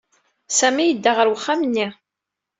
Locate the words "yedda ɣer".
0.85-1.27